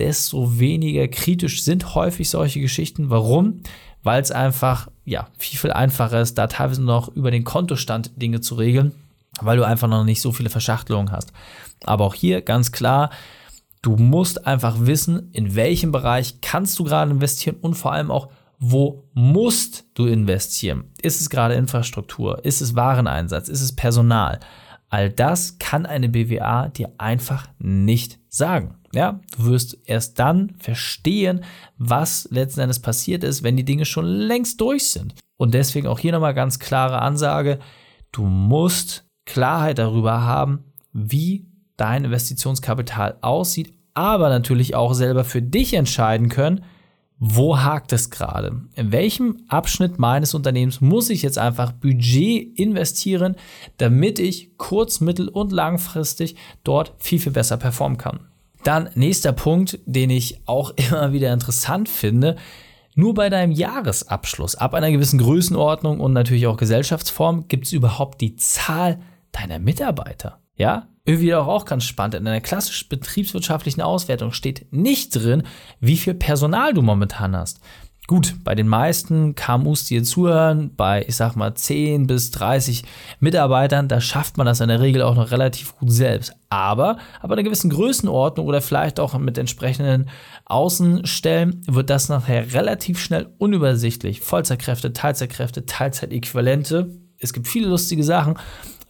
desto 0.00 0.58
weniger 0.58 1.06
kritisch 1.08 1.62
sind 1.62 1.94
häufig 1.94 2.28
solche 2.30 2.60
Geschichten. 2.60 3.10
Warum? 3.10 3.60
Weil 4.02 4.22
es 4.22 4.32
einfach 4.32 4.88
ja 5.04 5.28
viel, 5.38 5.58
viel 5.58 5.72
einfacher 5.72 6.20
ist, 6.20 6.38
da 6.38 6.46
teilweise 6.46 6.82
noch 6.82 7.08
über 7.08 7.30
den 7.30 7.44
Kontostand 7.44 8.10
Dinge 8.16 8.40
zu 8.40 8.54
regeln, 8.54 8.92
weil 9.40 9.58
du 9.58 9.64
einfach 9.64 9.88
noch 9.88 10.04
nicht 10.04 10.22
so 10.22 10.32
viele 10.32 10.50
Verschachtelungen 10.50 11.12
hast. 11.12 11.32
Aber 11.84 12.04
auch 12.06 12.14
hier 12.14 12.40
ganz 12.40 12.72
klar, 12.72 13.10
du 13.82 13.96
musst 13.96 14.46
einfach 14.46 14.76
wissen, 14.80 15.30
in 15.32 15.54
welchem 15.54 15.92
Bereich 15.92 16.40
kannst 16.40 16.78
du 16.78 16.84
gerade 16.84 17.10
investieren 17.10 17.56
und 17.60 17.74
vor 17.74 17.92
allem 17.92 18.10
auch, 18.10 18.28
wo 18.58 19.04
musst 19.14 19.84
du 19.94 20.06
investieren? 20.06 20.84
Ist 21.00 21.20
es 21.20 21.30
gerade 21.30 21.54
Infrastruktur? 21.54 22.44
Ist 22.44 22.60
es 22.60 22.74
Wareneinsatz? 22.74 23.48
Ist 23.48 23.62
es 23.62 23.74
Personal? 23.74 24.40
All 24.90 25.08
das 25.08 25.58
kann 25.58 25.86
eine 25.86 26.08
BWA 26.08 26.68
dir 26.68 26.90
einfach 26.98 27.46
nicht 27.58 28.18
sagen. 28.28 28.74
Ja, 28.92 29.20
du 29.36 29.44
wirst 29.44 29.78
erst 29.84 30.18
dann 30.18 30.54
verstehen, 30.58 31.44
was 31.78 32.28
letzten 32.30 32.60
Endes 32.60 32.80
passiert 32.80 33.22
ist, 33.22 33.42
wenn 33.42 33.56
die 33.56 33.64
Dinge 33.64 33.84
schon 33.84 34.04
längst 34.04 34.60
durch 34.60 34.90
sind. 34.90 35.14
Und 35.36 35.54
deswegen 35.54 35.86
auch 35.86 35.98
hier 35.98 36.12
nochmal 36.12 36.34
ganz 36.34 36.58
klare 36.58 37.00
Ansage. 37.00 37.60
Du 38.10 38.24
musst 38.24 39.04
Klarheit 39.26 39.78
darüber 39.78 40.22
haben, 40.22 40.64
wie 40.92 41.46
dein 41.76 42.04
Investitionskapital 42.04 43.18
aussieht, 43.20 43.72
aber 43.94 44.28
natürlich 44.28 44.74
auch 44.74 44.92
selber 44.92 45.24
für 45.24 45.40
dich 45.40 45.74
entscheiden 45.74 46.28
können, 46.28 46.64
wo 47.22 47.58
hakt 47.58 47.92
es 47.92 48.10
gerade? 48.10 48.62
In 48.74 48.92
welchem 48.92 49.44
Abschnitt 49.46 49.98
meines 49.98 50.32
Unternehmens 50.32 50.80
muss 50.80 51.10
ich 51.10 51.20
jetzt 51.20 51.36
einfach 51.36 51.70
Budget 51.70 52.58
investieren, 52.58 53.36
damit 53.76 54.18
ich 54.18 54.56
kurz-, 54.56 55.00
mittel- 55.00 55.28
und 55.28 55.52
langfristig 55.52 56.36
dort 56.64 56.94
viel, 56.96 57.18
viel 57.18 57.32
besser 57.32 57.58
performen 57.58 57.98
kann? 57.98 58.29
Dann 58.64 58.90
nächster 58.94 59.32
Punkt, 59.32 59.78
den 59.86 60.10
ich 60.10 60.40
auch 60.46 60.70
immer 60.76 61.12
wieder 61.12 61.32
interessant 61.32 61.88
finde. 61.88 62.36
Nur 62.94 63.14
bei 63.14 63.30
deinem 63.30 63.52
Jahresabschluss 63.52 64.56
ab 64.56 64.74
einer 64.74 64.90
gewissen 64.90 65.18
Größenordnung 65.18 66.00
und 66.00 66.12
natürlich 66.12 66.46
auch 66.46 66.56
Gesellschaftsform 66.56 67.46
gibt 67.48 67.66
es 67.66 67.72
überhaupt 67.72 68.20
die 68.20 68.36
Zahl 68.36 69.00
deiner 69.32 69.58
Mitarbeiter. 69.58 70.40
Ja, 70.56 70.88
irgendwie 71.04 71.34
auch, 71.34 71.46
auch 71.46 71.64
ganz 71.64 71.84
spannend. 71.84 72.16
In 72.16 72.26
einer 72.26 72.40
klassisch 72.40 72.88
betriebswirtschaftlichen 72.88 73.80
Auswertung 73.80 74.32
steht 74.32 74.72
nicht 74.72 75.10
drin, 75.10 75.44
wie 75.78 75.96
viel 75.96 76.14
Personal 76.14 76.74
du 76.74 76.82
momentan 76.82 77.34
hast. 77.36 77.60
Gut, 78.10 78.34
bei 78.42 78.56
den 78.56 78.66
meisten 78.66 79.36
KMUs, 79.36 79.84
die 79.84 79.94
hier 79.94 80.02
zuhören, 80.02 80.74
bei, 80.76 81.04
ich 81.06 81.14
sag 81.14 81.36
mal, 81.36 81.54
10 81.54 82.08
bis 82.08 82.32
30 82.32 82.82
Mitarbeitern, 83.20 83.86
da 83.86 84.00
schafft 84.00 84.36
man 84.36 84.46
das 84.46 84.58
in 84.58 84.66
der 84.66 84.80
Regel 84.80 85.02
auch 85.02 85.14
noch 85.14 85.30
relativ 85.30 85.76
gut 85.76 85.92
selbst. 85.92 86.32
Aber, 86.48 86.98
aber 87.20 87.34
einer 87.34 87.44
gewissen 87.44 87.70
Größenordnung 87.70 88.48
oder 88.48 88.62
vielleicht 88.62 88.98
auch 88.98 89.16
mit 89.16 89.38
entsprechenden 89.38 90.08
Außenstellen 90.46 91.62
wird 91.68 91.88
das 91.88 92.08
nachher 92.08 92.52
relativ 92.52 92.98
schnell 92.98 93.28
unübersichtlich. 93.38 94.22
Vollzeitkräfte, 94.22 94.92
Teilzeitkräfte, 94.92 95.66
Teilzeitäquivalente. 95.66 96.90
Es 97.16 97.32
gibt 97.32 97.46
viele 97.46 97.68
lustige 97.68 98.02
Sachen 98.02 98.34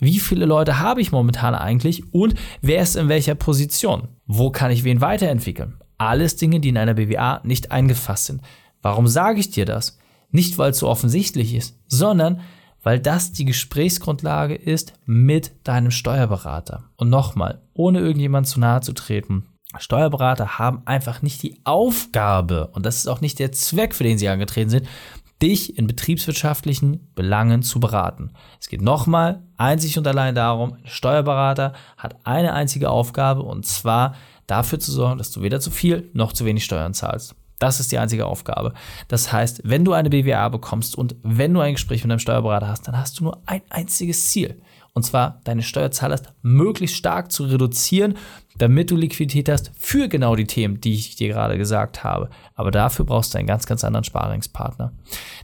wie 0.02 0.18
viele 0.18 0.46
Leute 0.46 0.78
habe 0.78 1.02
ich 1.02 1.12
momentan 1.12 1.54
eigentlich 1.54 2.14
und 2.14 2.32
wer 2.62 2.80
ist 2.80 2.96
in 2.96 3.10
welcher 3.10 3.34
Position? 3.34 4.08
Wo 4.24 4.50
kann 4.50 4.70
ich 4.70 4.82
wen 4.82 5.02
weiterentwickeln? 5.02 5.74
Alles 5.98 6.36
Dinge, 6.36 6.58
die 6.60 6.70
in 6.70 6.78
einer 6.78 6.94
BWA 6.94 7.42
nicht 7.44 7.70
eingefasst 7.70 8.24
sind. 8.24 8.40
Warum 8.82 9.06
sage 9.06 9.40
ich 9.40 9.50
dir 9.50 9.64
das? 9.64 9.98
Nicht, 10.30 10.58
weil 10.58 10.70
es 10.70 10.78
so 10.78 10.88
offensichtlich 10.88 11.54
ist, 11.54 11.78
sondern 11.86 12.40
weil 12.82 12.98
das 12.98 13.32
die 13.32 13.44
Gesprächsgrundlage 13.44 14.54
ist 14.54 14.94
mit 15.04 15.52
deinem 15.64 15.90
Steuerberater. 15.90 16.84
Und 16.96 17.10
nochmal, 17.10 17.60
ohne 17.74 18.00
irgendjemand 18.00 18.46
zu 18.46 18.60
nahe 18.60 18.80
zu 18.80 18.92
treten, 18.92 19.46
Steuerberater 19.78 20.58
haben 20.58 20.82
einfach 20.84 21.22
nicht 21.22 21.42
die 21.42 21.60
Aufgabe, 21.64 22.68
und 22.68 22.84
das 22.86 22.96
ist 22.96 23.06
auch 23.06 23.20
nicht 23.20 23.38
der 23.38 23.52
Zweck, 23.52 23.94
für 23.94 24.02
den 24.02 24.18
sie 24.18 24.28
angetreten 24.28 24.70
sind, 24.70 24.88
dich 25.40 25.78
in 25.78 25.86
betriebswirtschaftlichen 25.86 27.12
Belangen 27.14 27.62
zu 27.62 27.80
beraten. 27.80 28.32
Es 28.60 28.68
geht 28.68 28.82
nochmal 28.82 29.42
einzig 29.56 29.96
und 29.96 30.06
allein 30.06 30.34
darum, 30.34 30.74
ein 30.74 30.86
Steuerberater 30.86 31.72
hat 31.96 32.16
eine 32.24 32.52
einzige 32.52 32.90
Aufgabe 32.90 33.42
und 33.42 33.64
zwar 33.64 34.14
dafür 34.46 34.80
zu 34.80 34.90
sorgen, 34.92 35.18
dass 35.18 35.30
du 35.30 35.40
weder 35.40 35.60
zu 35.60 35.70
viel 35.70 36.10
noch 36.12 36.32
zu 36.32 36.44
wenig 36.44 36.64
Steuern 36.64 36.92
zahlst. 36.92 37.36
Das 37.60 37.78
ist 37.78 37.92
die 37.92 37.98
einzige 37.98 38.26
Aufgabe. 38.26 38.72
Das 39.06 39.32
heißt, 39.32 39.60
wenn 39.64 39.84
du 39.84 39.92
eine 39.92 40.10
BWA 40.10 40.48
bekommst 40.48 40.96
und 40.96 41.14
wenn 41.22 41.54
du 41.54 41.60
ein 41.60 41.74
Gespräch 41.74 42.02
mit 42.02 42.10
deinem 42.10 42.18
Steuerberater 42.18 42.66
hast, 42.66 42.88
dann 42.88 42.98
hast 42.98 43.20
du 43.20 43.24
nur 43.24 43.42
ein 43.46 43.60
einziges 43.68 44.30
Ziel. 44.30 44.60
Und 44.92 45.04
zwar 45.04 45.40
deine 45.44 45.62
Steuerzahler 45.62 46.20
möglichst 46.42 46.96
stark 46.96 47.30
zu 47.30 47.44
reduzieren, 47.44 48.14
damit 48.56 48.90
du 48.90 48.96
Liquidität 48.96 49.48
hast 49.48 49.72
für 49.76 50.08
genau 50.08 50.36
die 50.36 50.46
Themen, 50.46 50.80
die 50.80 50.94
ich 50.94 51.16
dir 51.16 51.28
gerade 51.28 51.58
gesagt 51.58 52.02
habe. 52.02 52.30
Aber 52.54 52.70
dafür 52.70 53.04
brauchst 53.04 53.34
du 53.34 53.38
einen 53.38 53.46
ganz, 53.46 53.66
ganz 53.66 53.84
anderen 53.84 54.04
Sparingspartner. 54.04 54.92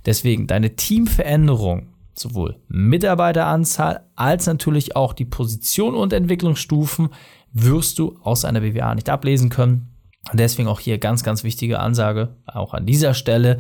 Deswegen 0.06 0.46
deine 0.46 0.74
Teamveränderung, 0.74 1.88
sowohl 2.14 2.56
Mitarbeiteranzahl 2.68 4.06
als 4.16 4.46
natürlich 4.46 4.96
auch 4.96 5.12
die 5.12 5.26
Position 5.26 5.94
und 5.94 6.14
Entwicklungsstufen, 6.14 7.10
wirst 7.52 7.98
du 7.98 8.18
aus 8.22 8.44
einer 8.44 8.60
BWA 8.60 8.94
nicht 8.94 9.10
ablesen 9.10 9.50
können. 9.50 9.95
Deswegen 10.32 10.68
auch 10.68 10.80
hier 10.80 10.98
ganz, 10.98 11.22
ganz 11.22 11.44
wichtige 11.44 11.78
Ansage, 11.78 12.36
auch 12.46 12.74
an 12.74 12.86
dieser 12.86 13.14
Stelle. 13.14 13.58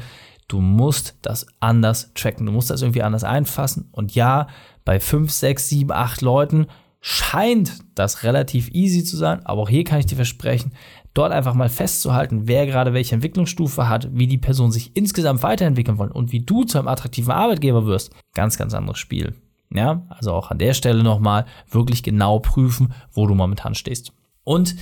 Du 0.48 0.60
musst 0.60 1.16
das 1.22 1.46
anders 1.60 2.12
tracken. 2.14 2.46
Du 2.46 2.52
musst 2.52 2.70
das 2.70 2.82
irgendwie 2.82 3.02
anders 3.02 3.24
einfassen. 3.24 3.88
Und 3.92 4.14
ja, 4.14 4.48
bei 4.84 5.00
5, 5.00 5.30
6, 5.30 5.68
7, 5.68 5.92
8 5.92 6.22
Leuten 6.22 6.66
scheint 7.00 7.78
das 7.94 8.22
relativ 8.22 8.68
easy 8.70 9.04
zu 9.04 9.16
sein. 9.16 9.44
Aber 9.44 9.62
auch 9.62 9.68
hier 9.68 9.84
kann 9.84 10.00
ich 10.00 10.06
dir 10.06 10.16
versprechen, 10.16 10.72
dort 11.14 11.32
einfach 11.32 11.54
mal 11.54 11.68
festzuhalten, 11.68 12.46
wer 12.46 12.66
gerade 12.66 12.92
welche 12.92 13.14
Entwicklungsstufe 13.14 13.88
hat, 13.88 14.08
wie 14.12 14.26
die 14.26 14.38
Person 14.38 14.70
sich 14.70 14.94
insgesamt 14.94 15.42
weiterentwickeln 15.42 15.98
wollen 15.98 16.12
und 16.12 16.32
wie 16.32 16.40
du 16.40 16.64
zu 16.64 16.78
einem 16.78 16.88
attraktiven 16.88 17.32
Arbeitgeber 17.32 17.86
wirst. 17.86 18.12
Ganz, 18.34 18.58
ganz 18.58 18.74
anderes 18.74 18.98
Spiel. 18.98 19.34
Ja, 19.72 20.06
also 20.08 20.32
auch 20.32 20.50
an 20.50 20.58
der 20.58 20.74
Stelle 20.74 21.02
nochmal 21.02 21.46
wirklich 21.70 22.02
genau 22.02 22.38
prüfen, 22.38 22.92
wo 23.12 23.26
du 23.26 23.34
momentan 23.34 23.74
stehst. 23.74 24.12
Und 24.44 24.76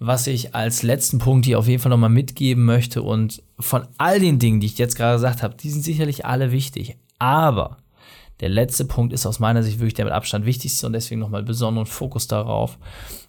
was 0.00 0.26
ich 0.26 0.54
als 0.54 0.82
letzten 0.82 1.18
Punkt 1.18 1.44
hier 1.44 1.58
auf 1.58 1.68
jeden 1.68 1.80
Fall 1.80 1.90
nochmal 1.90 2.10
mitgeben 2.10 2.64
möchte 2.64 3.02
und 3.02 3.42
von 3.58 3.86
all 3.98 4.18
den 4.18 4.38
Dingen, 4.38 4.58
die 4.58 4.66
ich 4.66 4.78
jetzt 4.78 4.96
gerade 4.96 5.16
gesagt 5.16 5.42
habe, 5.42 5.54
die 5.54 5.70
sind 5.70 5.82
sicherlich 5.82 6.24
alle 6.24 6.52
wichtig. 6.52 6.96
Aber 7.18 7.76
der 8.40 8.48
letzte 8.48 8.86
Punkt 8.86 9.12
ist 9.12 9.26
aus 9.26 9.38
meiner 9.38 9.62
Sicht 9.62 9.78
wirklich 9.78 9.94
der 9.94 10.06
mit 10.06 10.14
Abstand 10.14 10.46
wichtigste 10.46 10.86
und 10.86 10.94
deswegen 10.94 11.20
nochmal 11.20 11.42
besonderen 11.42 11.86
Fokus 11.86 12.26
darauf. 12.26 12.78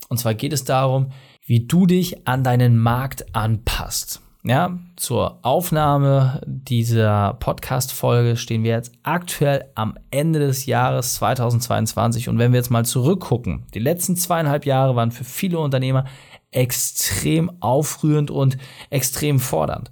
Und 0.07 0.17
zwar 0.17 0.33
geht 0.33 0.53
es 0.53 0.63
darum, 0.63 1.11
wie 1.45 1.67
du 1.67 1.85
dich 1.85 2.25
an 2.25 2.45
deinen 2.45 2.77
Markt 2.77 3.35
anpasst. 3.35 4.21
Ja, 4.43 4.79
zur 4.95 5.37
Aufnahme 5.43 6.41
dieser 6.47 7.35
Podcast-Folge 7.35 8.37
stehen 8.37 8.63
wir 8.63 8.71
jetzt 8.71 8.91
aktuell 9.03 9.65
am 9.75 9.95
Ende 10.09 10.39
des 10.39 10.65
Jahres 10.65 11.15
2022. 11.15 12.27
Und 12.27 12.39
wenn 12.39 12.51
wir 12.51 12.57
jetzt 12.57 12.71
mal 12.71 12.83
zurückgucken, 12.83 13.67
die 13.75 13.79
letzten 13.79 14.15
zweieinhalb 14.15 14.65
Jahre 14.65 14.95
waren 14.95 15.11
für 15.11 15.25
viele 15.25 15.59
Unternehmer 15.59 16.05
extrem 16.51 17.51
aufrührend 17.62 18.29
und 18.31 18.58
extrem 18.89 19.39
fordernd. 19.39 19.89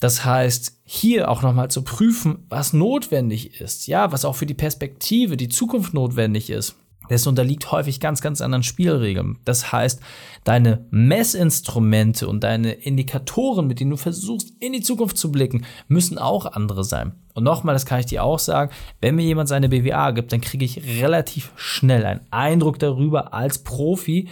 Das 0.00 0.24
heißt, 0.24 0.80
hier 0.84 1.30
auch 1.30 1.42
nochmal 1.42 1.70
zu 1.70 1.82
prüfen, 1.82 2.44
was 2.48 2.72
notwendig 2.72 3.60
ist, 3.60 3.86
ja, 3.86 4.12
was 4.12 4.24
auch 4.24 4.36
für 4.36 4.46
die 4.46 4.54
Perspektive, 4.54 5.36
die 5.36 5.48
Zukunft 5.48 5.94
notwendig 5.94 6.50
ist. 6.50 6.76
Das 7.08 7.26
unterliegt 7.26 7.70
häufig 7.70 8.00
ganz, 8.00 8.20
ganz 8.22 8.40
anderen 8.40 8.62
Spielregeln. 8.62 9.38
Das 9.44 9.72
heißt, 9.72 10.00
deine 10.44 10.86
Messinstrumente 10.90 12.28
und 12.28 12.44
deine 12.44 12.72
Indikatoren, 12.72 13.66
mit 13.66 13.80
denen 13.80 13.90
du 13.90 13.96
versuchst, 13.96 14.52
in 14.60 14.72
die 14.72 14.80
Zukunft 14.80 15.18
zu 15.18 15.30
blicken, 15.30 15.66
müssen 15.88 16.18
auch 16.18 16.46
andere 16.46 16.82
sein. 16.84 17.12
Und 17.34 17.44
nochmal, 17.44 17.74
das 17.74 17.84
kann 17.84 18.00
ich 18.00 18.06
dir 18.06 18.24
auch 18.24 18.38
sagen, 18.38 18.72
wenn 19.00 19.16
mir 19.16 19.24
jemand 19.24 19.48
seine 19.48 19.68
BWA 19.68 20.12
gibt, 20.12 20.32
dann 20.32 20.40
kriege 20.40 20.64
ich 20.64 21.00
relativ 21.00 21.52
schnell 21.56 22.06
einen 22.06 22.20
Eindruck 22.30 22.78
darüber 22.78 23.34
als 23.34 23.58
Profi, 23.58 24.28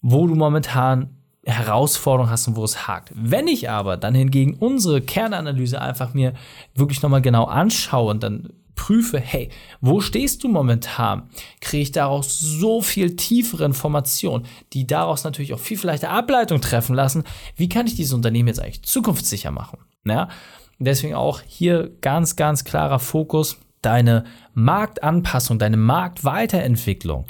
wo 0.00 0.26
du 0.26 0.34
momentan 0.34 1.16
Herausforderungen 1.44 2.30
hast 2.30 2.46
und 2.48 2.56
wo 2.56 2.64
es 2.64 2.86
hakt. 2.86 3.10
Wenn 3.14 3.48
ich 3.48 3.70
aber 3.70 3.96
dann 3.96 4.14
hingegen 4.14 4.54
unsere 4.54 5.00
Kernanalyse 5.00 5.80
einfach 5.80 6.12
mir 6.12 6.34
wirklich 6.74 7.00
nochmal 7.02 7.22
genau 7.22 7.44
anschaue 7.44 8.10
und 8.10 8.22
dann 8.22 8.50
prüfe, 8.74 9.18
hey, 9.18 9.50
wo 9.80 10.00
stehst 10.00 10.44
du 10.44 10.48
momentan, 10.48 11.28
kriege 11.60 11.82
ich 11.82 11.92
daraus 11.92 12.38
so 12.38 12.80
viel 12.80 13.16
tiefere 13.16 13.64
Informationen, 13.64 14.46
die 14.72 14.86
daraus 14.86 15.24
natürlich 15.24 15.52
auch 15.52 15.58
viel 15.58 15.78
leichter 15.82 16.10
Ableitung 16.10 16.60
treffen 16.60 16.94
lassen, 16.94 17.24
wie 17.56 17.68
kann 17.68 17.86
ich 17.86 17.96
dieses 17.96 18.12
Unternehmen 18.12 18.48
jetzt 18.48 18.60
eigentlich 18.60 18.84
zukunftssicher 18.84 19.50
machen. 19.50 19.78
Ja? 20.06 20.28
Deswegen 20.78 21.14
auch 21.14 21.42
hier 21.46 21.90
ganz, 22.00 22.36
ganz 22.36 22.64
klarer 22.64 23.00
Fokus, 23.00 23.58
deine 23.82 24.24
Marktanpassung, 24.54 25.58
deine 25.58 25.76
Marktweiterentwicklung, 25.76 27.26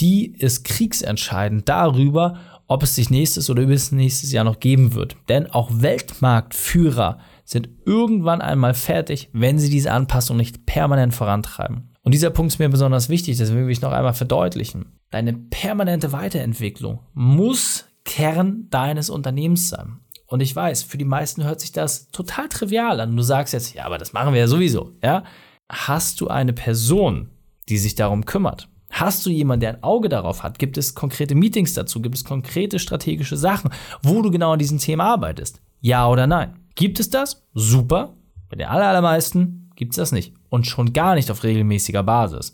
die 0.00 0.34
ist 0.34 0.64
kriegsentscheidend 0.64 1.68
darüber, 1.68 2.38
ob 2.66 2.82
es 2.82 2.94
sich 2.94 3.10
nächstes 3.10 3.50
oder 3.50 3.62
übernächstes 3.62 4.32
Jahr 4.32 4.44
noch 4.44 4.60
geben 4.60 4.94
wird. 4.94 5.16
Denn 5.28 5.50
auch 5.50 5.70
Weltmarktführer 5.72 7.18
sind 7.44 7.68
irgendwann 7.84 8.40
einmal 8.40 8.74
fertig, 8.74 9.28
wenn 9.32 9.58
sie 9.58 9.70
diese 9.70 9.92
Anpassung 9.92 10.36
nicht 10.36 10.64
permanent 10.64 11.14
vorantreiben. 11.14 11.90
Und 12.02 12.12
dieser 12.12 12.30
Punkt 12.30 12.52
ist 12.52 12.58
mir 12.58 12.68
besonders 12.68 13.08
wichtig, 13.08 13.36
deswegen 13.36 13.66
will 13.66 13.72
ich 13.72 13.82
noch 13.82 13.92
einmal 13.92 14.14
verdeutlichen. 14.14 14.98
Deine 15.10 15.34
permanente 15.34 16.12
Weiterentwicklung 16.12 17.00
muss 17.14 17.86
Kern 18.04 18.68
deines 18.70 19.10
Unternehmens 19.10 19.68
sein. 19.68 19.98
Und 20.26 20.40
ich 20.40 20.56
weiß, 20.56 20.82
für 20.82 20.98
die 20.98 21.04
meisten 21.04 21.44
hört 21.44 21.60
sich 21.60 21.72
das 21.72 22.08
total 22.08 22.48
trivial 22.48 23.00
an. 23.00 23.14
Du 23.14 23.22
sagst 23.22 23.52
jetzt, 23.52 23.74
ja, 23.74 23.84
aber 23.84 23.98
das 23.98 24.14
machen 24.14 24.32
wir 24.32 24.40
ja 24.40 24.46
sowieso, 24.46 24.92
ja? 25.02 25.24
Hast 25.70 26.20
du 26.20 26.28
eine 26.28 26.54
Person, 26.54 27.30
die 27.68 27.78
sich 27.78 27.94
darum 27.94 28.24
kümmert? 28.24 28.68
Hast 28.92 29.24
du 29.24 29.30
jemanden, 29.30 29.60
der 29.60 29.70
ein 29.70 29.82
Auge 29.82 30.10
darauf 30.10 30.42
hat? 30.42 30.58
Gibt 30.58 30.76
es 30.76 30.94
konkrete 30.94 31.34
Meetings 31.34 31.72
dazu? 31.72 32.02
Gibt 32.02 32.14
es 32.14 32.24
konkrete 32.24 32.78
strategische 32.78 33.38
Sachen, 33.38 33.70
wo 34.02 34.20
du 34.20 34.30
genau 34.30 34.52
an 34.52 34.58
diesem 34.58 34.78
Thema 34.78 35.04
arbeitest? 35.04 35.62
Ja 35.80 36.06
oder 36.08 36.26
nein? 36.26 36.60
Gibt 36.74 37.00
es 37.00 37.08
das? 37.08 37.42
Super. 37.54 38.14
Bei 38.50 38.56
den 38.56 38.68
allermeisten 38.68 39.70
gibt 39.76 39.92
es 39.92 39.96
das 39.96 40.12
nicht. 40.12 40.34
Und 40.50 40.66
schon 40.66 40.92
gar 40.92 41.14
nicht 41.14 41.30
auf 41.30 41.42
regelmäßiger 41.42 42.02
Basis. 42.02 42.52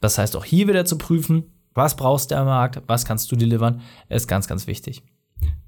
Das 0.00 0.18
heißt, 0.18 0.36
auch 0.36 0.44
hier 0.44 0.68
wieder 0.68 0.84
zu 0.84 0.98
prüfen, 0.98 1.44
was 1.72 1.96
brauchst 1.96 2.30
du 2.30 2.36
am 2.36 2.46
Markt, 2.46 2.82
was 2.86 3.06
kannst 3.06 3.32
du 3.32 3.36
delivern, 3.36 3.80
ist 4.10 4.28
ganz, 4.28 4.46
ganz 4.46 4.66
wichtig. 4.66 5.02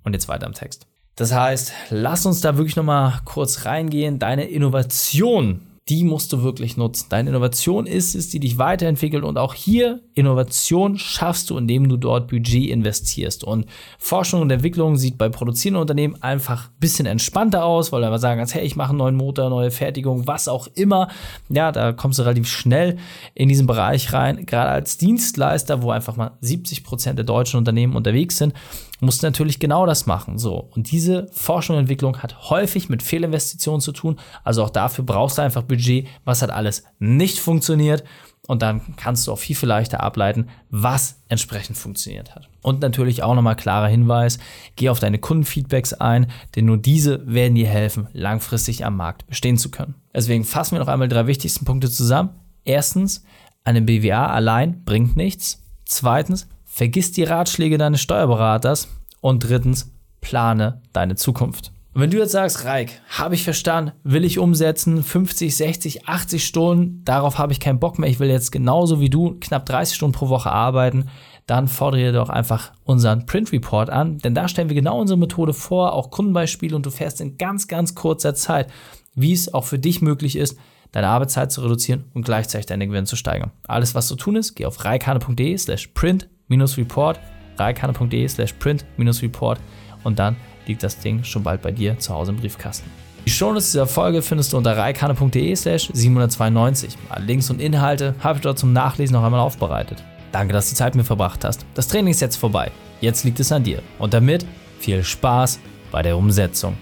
Und 0.04 0.12
jetzt 0.12 0.28
weiter 0.28 0.46
im 0.46 0.52
Text. 0.52 0.86
Das 1.16 1.32
heißt, 1.32 1.72
lass 1.88 2.26
uns 2.26 2.42
da 2.42 2.58
wirklich 2.58 2.76
nochmal 2.76 3.20
kurz 3.24 3.64
reingehen. 3.64 4.18
Deine 4.18 4.44
Innovation 4.44 5.62
die 5.90 6.04
musst 6.04 6.32
du 6.32 6.44
wirklich 6.44 6.76
nutzen. 6.76 7.06
Deine 7.08 7.30
Innovation 7.30 7.84
ist 7.84 8.14
es, 8.14 8.28
die 8.28 8.38
dich 8.38 8.58
weiterentwickelt 8.58 9.24
und 9.24 9.36
auch 9.36 9.54
hier 9.54 10.00
Innovation 10.14 10.96
schaffst 10.96 11.50
du, 11.50 11.58
indem 11.58 11.88
du 11.88 11.96
dort 11.96 12.28
Budget 12.28 12.70
investierst. 12.70 13.42
Und 13.42 13.66
Forschung 13.98 14.40
und 14.40 14.52
Entwicklung 14.52 14.96
sieht 14.96 15.18
bei 15.18 15.28
produzierenden 15.28 15.80
Unternehmen 15.80 16.22
einfach 16.22 16.68
ein 16.68 16.78
bisschen 16.78 17.06
entspannter 17.06 17.64
aus, 17.64 17.90
weil 17.90 18.02
du 18.02 18.06
aber 18.06 18.20
sagen 18.20 18.38
kannst, 18.38 18.54
hey, 18.54 18.64
ich 18.64 18.76
mache 18.76 18.90
einen 18.90 18.98
neuen 18.98 19.16
Motor, 19.16 19.50
neue 19.50 19.72
Fertigung, 19.72 20.28
was 20.28 20.46
auch 20.46 20.68
immer. 20.74 21.08
Ja, 21.48 21.72
da 21.72 21.92
kommst 21.92 22.20
du 22.20 22.22
relativ 22.22 22.46
schnell 22.46 22.96
in 23.34 23.48
diesen 23.48 23.66
Bereich 23.66 24.12
rein. 24.12 24.46
Gerade 24.46 24.70
als 24.70 24.96
Dienstleister, 24.96 25.82
wo 25.82 25.90
einfach 25.90 26.16
mal 26.16 26.38
70 26.40 26.84
Prozent 26.84 27.18
der 27.18 27.26
deutschen 27.26 27.58
Unternehmen 27.58 27.96
unterwegs 27.96 28.38
sind, 28.38 28.54
musst 29.00 29.22
du 29.22 29.26
natürlich 29.26 29.58
genau 29.58 29.86
das 29.86 30.06
machen. 30.06 30.38
So. 30.38 30.68
Und 30.74 30.90
diese 30.90 31.28
Forschung 31.32 31.76
und 31.76 31.80
Entwicklung 31.80 32.18
hat 32.18 32.50
häufig 32.50 32.88
mit 32.88 33.02
Fehlinvestitionen 33.02 33.80
zu 33.80 33.92
tun. 33.92 34.18
Also 34.44 34.64
auch 34.64 34.70
dafür 34.70 35.04
brauchst 35.04 35.38
du 35.38 35.42
einfach 35.42 35.62
Budget, 35.62 36.06
was 36.24 36.42
hat 36.42 36.50
alles 36.50 36.84
nicht 36.98 37.38
funktioniert. 37.38 38.04
Und 38.46 38.62
dann 38.62 38.96
kannst 38.96 39.26
du 39.26 39.32
auch 39.32 39.38
viel, 39.38 39.54
viel 39.54 39.68
leichter 39.68 40.02
ableiten, 40.02 40.48
was 40.70 41.20
entsprechend 41.28 41.76
funktioniert 41.76 42.34
hat. 42.34 42.48
Und 42.62 42.80
natürlich 42.80 43.22
auch 43.22 43.34
nochmal 43.34 43.54
klarer 43.54 43.86
Hinweis, 43.86 44.38
geh 44.76 44.88
auf 44.88 44.98
deine 44.98 45.18
Kundenfeedbacks 45.18 45.92
ein, 45.92 46.26
denn 46.56 46.64
nur 46.64 46.78
diese 46.78 47.32
werden 47.32 47.54
dir 47.54 47.68
helfen, 47.68 48.08
langfristig 48.12 48.84
am 48.84 48.96
Markt 48.96 49.26
bestehen 49.28 49.56
zu 49.56 49.70
können. 49.70 49.94
Deswegen 50.14 50.44
fassen 50.44 50.72
wir 50.72 50.80
noch 50.80 50.88
einmal 50.88 51.08
drei 51.08 51.26
wichtigsten 51.26 51.64
Punkte 51.64 51.90
zusammen. 51.90 52.30
Erstens, 52.64 53.24
eine 53.62 53.82
BWA 53.82 54.26
allein 54.26 54.84
bringt 54.84 55.16
nichts. 55.16 55.62
Zweitens, 55.84 56.48
Vergiss 56.72 57.10
die 57.10 57.24
Ratschläge 57.24 57.78
deines 57.78 58.00
Steuerberaters. 58.00 58.88
Und 59.20 59.40
drittens, 59.40 59.92
plane 60.20 60.80
deine 60.92 61.16
Zukunft. 61.16 61.72
Und 61.92 62.00
wenn 62.00 62.10
du 62.10 62.18
jetzt 62.18 62.30
sagst, 62.30 62.64
Reik, 62.64 63.02
habe 63.08 63.34
ich 63.34 63.42
verstanden, 63.42 63.90
will 64.04 64.24
ich 64.24 64.38
umsetzen, 64.38 65.02
50, 65.02 65.54
60, 65.54 66.08
80 66.08 66.46
Stunden, 66.46 67.04
darauf 67.04 67.38
habe 67.38 67.52
ich 67.52 67.58
keinen 67.58 67.80
Bock 67.80 67.98
mehr, 67.98 68.08
ich 68.08 68.20
will 68.20 68.30
jetzt 68.30 68.52
genauso 68.52 69.00
wie 69.00 69.10
du 69.10 69.36
knapp 69.40 69.66
30 69.66 69.96
Stunden 69.96 70.16
pro 70.16 70.28
Woche 70.28 70.52
arbeiten, 70.52 71.10
dann 71.46 71.66
fordere 71.66 72.00
dir 72.00 72.12
doch 72.12 72.28
einfach 72.28 72.72
unseren 72.84 73.26
Print 73.26 73.50
Report 73.50 73.90
an, 73.90 74.18
denn 74.18 74.36
da 74.36 74.46
stellen 74.46 74.68
wir 74.68 74.76
genau 74.76 75.00
unsere 75.00 75.18
Methode 75.18 75.52
vor, 75.52 75.92
auch 75.92 76.10
Kundenbeispiele 76.10 76.76
und 76.76 76.86
du 76.86 76.90
fährst 76.90 77.20
in 77.20 77.36
ganz, 77.36 77.66
ganz 77.66 77.96
kurzer 77.96 78.36
Zeit, 78.36 78.70
wie 79.16 79.32
es 79.32 79.52
auch 79.52 79.64
für 79.64 79.80
dich 79.80 80.00
möglich 80.00 80.36
ist, 80.36 80.56
deine 80.92 81.08
Arbeitszeit 81.08 81.50
zu 81.50 81.62
reduzieren 81.62 82.04
und 82.14 82.24
gleichzeitig 82.24 82.66
deine 82.66 82.86
Gewinne 82.86 83.06
zu 83.06 83.16
steigern. 83.16 83.50
Alles, 83.66 83.96
was 83.96 84.06
zu 84.06 84.14
tun 84.14 84.36
ist, 84.36 84.54
geh 84.54 84.66
auf 84.66 84.84
reikane.de 84.84 85.58
slash 85.58 85.88
print 85.88 86.28
report 86.50 87.20
reikane.de 87.58 88.26
slash 88.28 88.54
print-report 88.54 89.60
und 90.02 90.18
dann 90.18 90.36
liegt 90.66 90.82
das 90.82 90.98
Ding 90.98 91.22
schon 91.24 91.42
bald 91.42 91.62
bei 91.62 91.70
dir 91.70 91.98
zu 91.98 92.14
Hause 92.14 92.32
im 92.32 92.38
Briefkasten. 92.38 92.90
Die 93.26 93.30
Shownotes 93.30 93.72
dieser 93.72 93.86
Folge 93.86 94.22
findest 94.22 94.52
du 94.52 94.56
unter 94.56 94.76
reikane.de 94.76 95.54
slash 95.54 95.90
792. 95.92 96.96
Alle 97.10 97.26
Links 97.26 97.50
und 97.50 97.60
Inhalte 97.60 98.14
habe 98.20 98.38
ich 98.38 98.42
dort 98.42 98.58
zum 98.58 98.72
Nachlesen 98.72 99.14
noch 99.14 99.24
einmal 99.24 99.40
aufbereitet. 99.40 100.02
Danke, 100.32 100.52
dass 100.52 100.70
du 100.70 100.76
Zeit 100.76 100.94
mit 100.94 101.02
mir 101.02 101.06
verbracht 101.06 101.44
hast. 101.44 101.66
Das 101.74 101.88
Training 101.88 102.12
ist 102.12 102.20
jetzt 102.20 102.36
vorbei. 102.36 102.70
Jetzt 103.00 103.24
liegt 103.24 103.40
es 103.40 103.52
an 103.52 103.64
dir. 103.64 103.82
Und 103.98 104.14
damit 104.14 104.46
viel 104.78 105.04
Spaß 105.04 105.60
bei 105.90 106.02
der 106.02 106.16
Umsetzung. 106.16 106.76